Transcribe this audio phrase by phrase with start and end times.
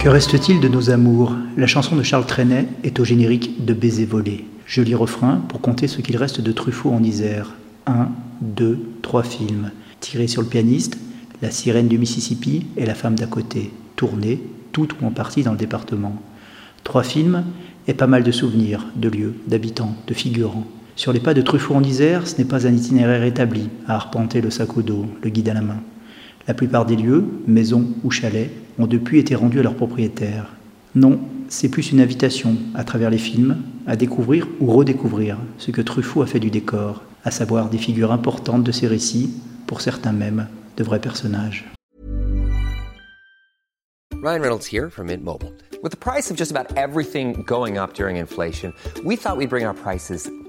[0.00, 1.34] Que reste-t-il de nos amours?
[1.58, 4.46] La chanson de Charles Trenet est au générique de Baiser volé.
[4.64, 7.52] Joli refrain pour compter ce qu'il reste de Truffaut en Isère.
[7.86, 8.08] Un,
[8.40, 9.72] deux, trois films.
[10.00, 10.96] Tiré sur le pianiste,
[11.42, 13.72] La sirène du Mississippi et La femme d'à côté.
[13.96, 14.42] Tournés,
[14.72, 16.16] tout ou en partie dans le département.
[16.82, 17.44] Trois films
[17.86, 20.64] et pas mal de souvenirs, de lieux, d'habitants, de figurants.
[20.96, 24.40] Sur les pas de Truffaut en Isère, ce n'est pas un itinéraire établi à arpenter
[24.40, 25.82] le sac au dos, le guide à la main.
[26.48, 30.54] La plupart des lieux, maisons ou chalets, ont depuis été rendus à leurs propriétaires.
[30.94, 35.82] Non, c'est plus une invitation, à travers les films, à découvrir ou redécouvrir ce que
[35.82, 39.30] Truffaut a fait du décor, à savoir des figures importantes de ses récits,
[39.66, 41.70] pour certains même de vrais personnages.
[44.22, 45.52] Ryan Reynolds here from Mint Mobile.
[45.82, 49.64] With the price of just about everything going up during inflation, we thought we'd bring
[49.64, 50.30] our prices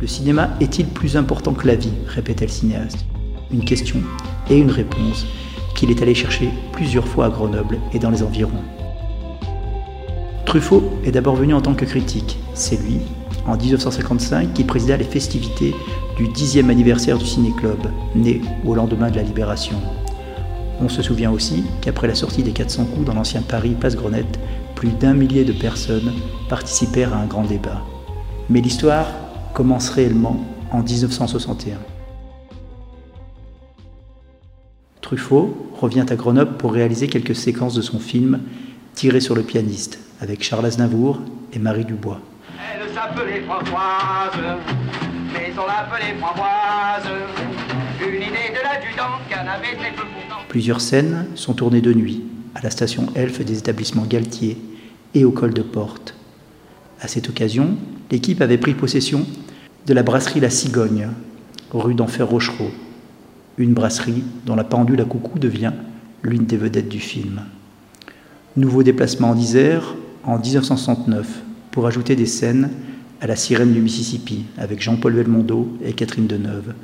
[0.00, 3.04] Le cinéma est-il plus important que la vie répétait le cinéaste.
[3.50, 4.00] Une question
[4.48, 5.26] et une réponse
[5.74, 8.62] qu'il est allé chercher plusieurs fois à Grenoble et dans les environs.
[10.46, 12.38] Truffaut est d'abord venu en tant que critique.
[12.54, 12.98] C'est lui,
[13.46, 15.74] en 1955, qui présida les festivités
[16.16, 17.78] du 10e anniversaire du Ciné-Club,
[18.14, 19.76] né au lendemain de la Libération.
[20.80, 24.38] On se souvient aussi qu'après la sortie des 400 coups dans l'ancien Paris Place Grenette,
[24.76, 26.12] plus d'un millier de personnes
[26.48, 27.82] participèrent à un grand débat.
[28.48, 29.06] Mais l'histoire
[29.58, 31.78] commence réellement en 1961.
[35.00, 38.38] Truffaut revient à Grenoble pour réaliser quelques séquences de son film
[38.94, 41.18] Tiré sur le pianiste avec Charles Aznavour
[41.52, 42.20] et Marie Dubois.
[42.56, 44.38] Elle s'appelait Françoise,
[45.32, 47.10] mais on l'appelait Framboise.
[48.00, 50.40] Une idée de l'adjudant qu'elle avait très peu pourtant.
[50.48, 52.22] Plusieurs scènes sont tournées de nuit
[52.54, 54.56] à la station Elfe des établissements Galtier
[55.14, 56.14] et au col de Porte.
[57.00, 57.76] À cette occasion,
[58.12, 59.26] l'équipe avait pris possession
[59.88, 61.08] de la brasserie La Cigogne,
[61.72, 62.70] rue d'Enfer Rochereau,
[63.56, 65.72] une brasserie dont la pendule à coucou devient
[66.22, 67.40] l'une des vedettes du film.
[68.54, 69.94] Nouveau déplacement en Isère
[70.24, 71.26] en 1969
[71.70, 72.68] pour ajouter des scènes
[73.22, 76.74] à La Sirène du Mississippi avec Jean-Paul Belmondo et Catherine Deneuve.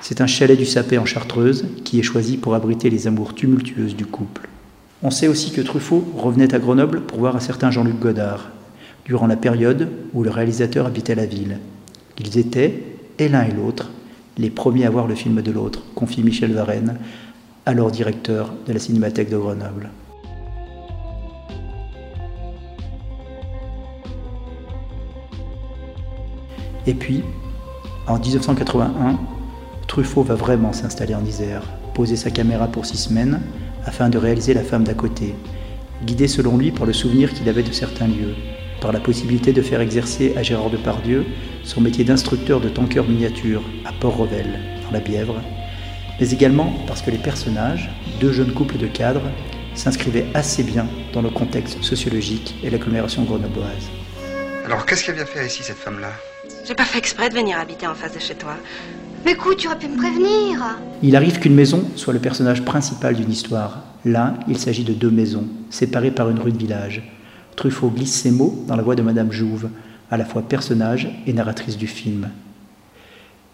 [0.00, 3.96] C'est un chalet du Sapé en Chartreuse qui est choisi pour abriter les amours tumultueuses
[3.96, 4.48] du couple.
[5.02, 8.50] On sait aussi que Truffaut revenait à Grenoble pour voir un certain Jean-Luc Godard,
[9.04, 11.58] durant la période où le réalisateur habitait la ville.
[12.18, 12.82] Ils étaient,
[13.18, 13.90] et l'un et l'autre,
[14.38, 16.98] les premiers à voir le film de l'autre, confie Michel Varenne,
[17.66, 19.90] alors directeur de la Cinémathèque de Grenoble.
[26.86, 27.22] Et puis,
[28.06, 29.18] en 1981,
[29.88, 31.62] Truffaut va vraiment s'installer en Isère,
[31.94, 33.40] poser sa caméra pour six semaines
[33.84, 35.34] afin de réaliser La femme d'à côté,
[36.04, 38.34] guidé selon lui par le souvenir qu'il avait de certains lieux,
[38.80, 41.24] par la possibilité de faire exercer à Gérard Depardieu
[41.64, 45.40] son métier d'instructeur de tanker miniature à Port-Revel, dans la Bièvre,
[46.20, 47.90] mais également parce que les personnages,
[48.20, 49.30] deux jeunes couples de cadres,
[49.74, 53.88] s'inscrivaient assez bien dans le contexte sociologique et l'agglomération grenobloise.
[54.66, 56.12] Alors, qu'est-ce qu'elle vient faire ici, cette femme-là?
[56.66, 58.54] J'ai pas fait exprès de venir habiter en face de chez toi.
[59.24, 60.78] Mais écoute, tu aurais pu me prévenir.
[61.02, 63.82] Il arrive qu'une maison soit le personnage principal d'une histoire.
[64.04, 67.02] Là, il s'agit de deux maisons, séparées par une rue de village.
[67.56, 69.68] Truffaut glisse ces mots dans la voix de Madame Jouve,
[70.10, 72.28] à la fois personnage et narratrice du film.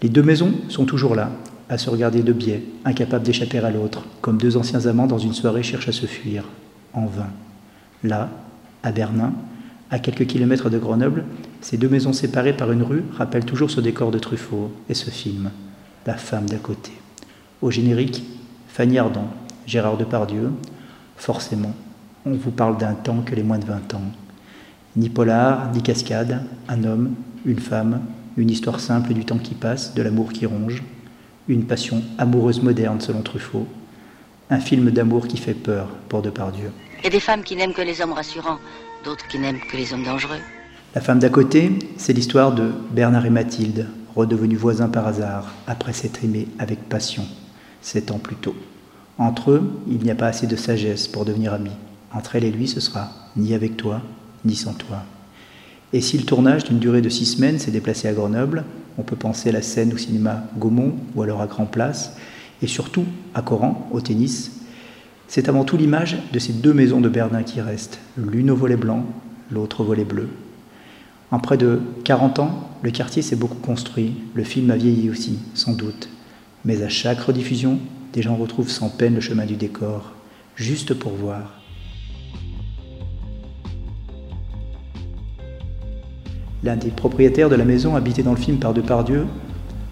[0.02, 1.30] Les deux maisons sont toujours là,
[1.68, 5.32] à se regarder de biais, incapables d'échapper à l'autre, comme deux anciens amants dans une
[5.32, 6.44] soirée cherchent à se fuir,
[6.92, 7.30] en vain.
[8.02, 8.28] Là,
[8.82, 9.32] à Bernin,
[9.90, 11.24] à quelques kilomètres de Grenoble,
[11.60, 15.08] ces deux maisons séparées par une rue rappellent toujours ce décor de Truffaut et ce
[15.08, 15.50] film,
[16.06, 16.92] La femme d'à côté.
[17.62, 18.22] Au générique,
[18.68, 19.28] Fanny Ardant,
[19.66, 20.50] Gérard Depardieu,
[21.16, 21.72] forcément,
[22.26, 24.02] on vous parle d'un temps que les moins de 20 ans.
[24.96, 27.14] Ni polar, ni cascade, un homme,
[27.46, 28.02] une femme,
[28.36, 30.82] une histoire simple du temps qui passe, de l'amour qui ronge,
[31.48, 33.66] une passion amoureuse moderne selon Truffaut,
[34.50, 36.70] un film d'amour qui fait peur pour Depardieu.
[36.98, 38.58] Il y a des femmes qui n'aiment que les hommes rassurants,
[39.06, 40.40] d'autres qui n'aiment que les hommes dangereux.
[40.94, 45.92] La femme d'à côté, c'est l'histoire de Bernard et Mathilde, redevenus voisins par hasard, après
[45.92, 47.24] s'être aimés avec passion,
[47.82, 48.54] sept ans plus tôt.
[49.18, 51.70] Entre eux, il n'y a pas assez de sagesse pour devenir amis.
[52.12, 54.02] Entre elle et lui, ce sera ni avec toi,
[54.44, 55.02] ni sans toi.
[55.92, 58.64] Et si le tournage d'une durée de six semaines s'est déplacé à Grenoble,
[58.98, 62.16] on peut penser à la scène au cinéma Gaumont ou alors à Grand Place,
[62.62, 64.52] et surtout à Coran, au tennis,
[65.28, 68.76] c'est avant tout l'image de ces deux maisons de Berlin qui restent, l'une au volet
[68.76, 69.04] blanc,
[69.50, 70.28] l'autre au volet bleu.
[71.30, 75.38] En près de 40 ans, le quartier s'est beaucoup construit, le film a vieilli aussi,
[75.54, 76.10] sans doute.
[76.66, 77.78] Mais à chaque rediffusion,
[78.12, 80.12] des gens retrouvent sans peine le chemin du décor,
[80.54, 81.62] juste pour voir.
[86.62, 89.24] L'un des propriétaires de la maison habité dans le film par Depardieu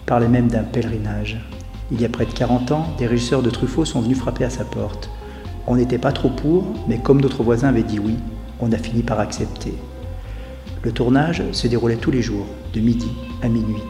[0.05, 1.41] parlait même d'un pèlerinage.
[1.91, 4.51] Il y a près de 40 ans, des régisseurs de Truffaut sont venus frapper à
[4.51, 5.09] sa porte.
[5.67, 8.17] On n'était pas trop pour, mais comme d'autres voisins avaient dit oui,
[8.61, 9.73] on a fini par accepter.
[10.83, 13.11] Le tournage se déroulait tous les jours, de midi
[13.43, 13.83] à minuit.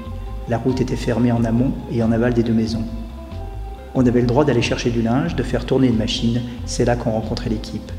[0.49, 2.85] La route était fermée en amont et en aval des deux maisons.
[3.95, 6.97] On avait le droit d'aller chercher du linge, de faire tourner une machine, c'est là
[6.97, 7.93] qu'on rencontrait l'équipe.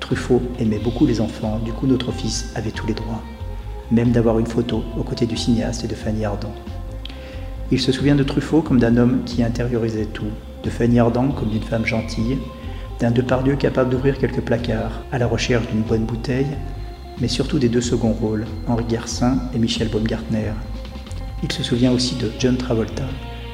[0.00, 3.22] Truffaut aimait beaucoup les enfants, du coup notre fils avait tous les droits
[3.90, 6.54] même d'avoir une photo aux côtés du cinéaste et de Fanny Ardant.
[7.70, 10.30] Il se souvient de Truffaut comme d'un homme qui intériorisait tout,
[10.62, 12.38] de Fanny Ardant comme d'une femme gentille,
[12.98, 16.56] d'un Depardieu capable d'ouvrir quelques placards à la recherche d'une bonne bouteille,
[17.20, 20.52] mais surtout des deux seconds rôles, Henri Garcin et Michel Baumgartner.
[21.42, 23.04] Il se souvient aussi de John Travolta,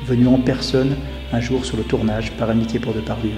[0.07, 0.97] venu en personne
[1.33, 3.33] un jour sur le tournage par amitié pour Depardieu.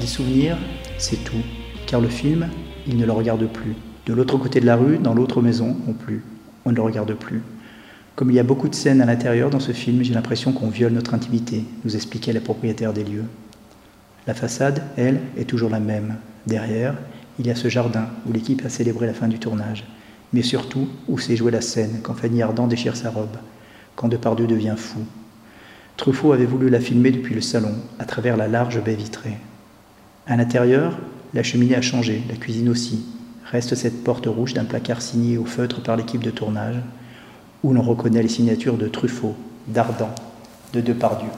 [0.00, 0.56] Des souvenirs,
[0.98, 1.42] c'est tout,
[1.86, 2.48] car le film,
[2.86, 3.74] il ne le regarde plus.
[4.06, 6.24] De l'autre côté de la rue, dans l'autre maison, non plus.
[6.64, 7.42] On ne le regarde plus.
[8.16, 10.68] Comme il y a beaucoup de scènes à l'intérieur dans ce film, j'ai l'impression qu'on
[10.68, 13.24] viole notre intimité, nous expliquait la propriétaire des lieux.
[14.26, 16.16] La façade, elle, est toujours la même.
[16.46, 16.94] Derrière,
[17.38, 19.84] il y a ce jardin où l'équipe a célébré la fin du tournage,
[20.32, 23.36] mais surtout où s'est jouée la scène quand Fanny Ardant déchire sa robe,
[23.96, 25.00] quand Depardieu devient fou.
[25.96, 29.36] Truffaut avait voulu la filmer depuis le salon, à travers la large baie vitrée.
[30.26, 30.98] À l'intérieur,
[31.34, 33.04] la cheminée a changé, la cuisine aussi.
[33.44, 36.76] Reste cette porte rouge d'un placard signé au feutre par l'équipe de tournage,
[37.62, 39.36] où l'on reconnaît les signatures de Truffaut,
[39.66, 40.14] d'Ardent,
[40.72, 41.28] de Depardieu.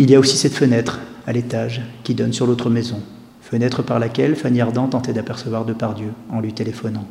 [0.00, 3.02] Il y a aussi cette fenêtre, à l'étage, qui donne sur l'autre maison,
[3.42, 7.06] fenêtre par laquelle Fanny Ardant tentait d'apercevoir Depardieu en lui téléphonant.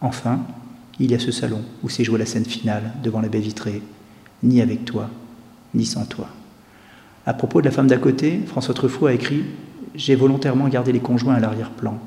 [0.00, 0.38] Enfin,
[1.00, 3.82] il y a ce salon où s'est jouée la scène finale devant la baie vitrée,
[4.44, 5.10] ni avec toi,
[5.74, 6.28] ni sans toi.
[7.26, 9.42] À propos de la femme d'à côté, François Truffaut a écrit
[9.96, 11.98] j'ai volontairement gardé les conjoints à l'arrière-plan.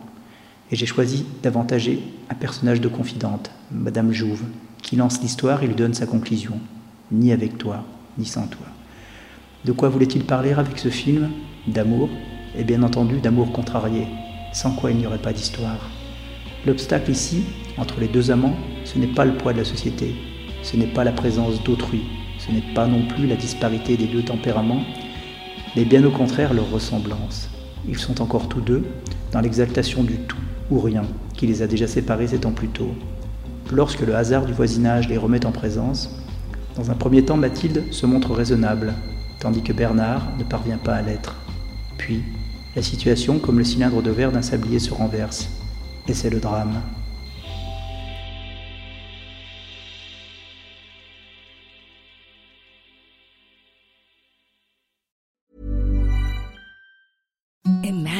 [0.71, 4.45] Et j'ai choisi d'avantager un personnage de confidente, Madame Jouve,
[4.81, 6.61] qui lance l'histoire et lui donne sa conclusion.
[7.11, 7.83] Ni avec toi,
[8.17, 8.67] ni sans toi.
[9.67, 11.29] De quoi voulait-il parler avec ce film
[11.67, 12.07] D'amour,
[12.57, 14.07] et bien entendu d'amour contrarié,
[14.53, 15.89] sans quoi il n'y aurait pas d'histoire.
[16.65, 17.43] L'obstacle ici,
[17.77, 18.55] entre les deux amants,
[18.85, 20.15] ce n'est pas le poids de la société,
[20.63, 22.03] ce n'est pas la présence d'autrui,
[22.39, 24.83] ce n'est pas non plus la disparité des deux tempéraments,
[25.75, 27.49] mais bien au contraire leur ressemblance.
[27.89, 28.85] Ils sont encore tous deux
[29.33, 30.37] dans l'exaltation du tout
[30.71, 31.03] ou rien
[31.35, 32.95] qui les a déjà séparés sept ans plus tôt.
[33.73, 36.23] Lorsque le hasard du voisinage les remet en présence,
[36.77, 38.93] dans un premier temps Mathilde se montre raisonnable,
[39.39, 41.35] tandis que Bernard ne parvient pas à l'être.
[41.97, 42.23] Puis,
[42.75, 45.49] la situation, comme le cylindre de verre d'un sablier, se renverse,
[46.07, 46.81] et c'est le drame.